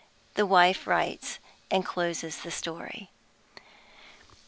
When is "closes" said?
1.85-2.37